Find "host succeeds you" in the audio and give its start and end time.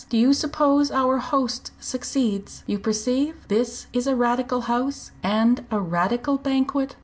1.19-2.79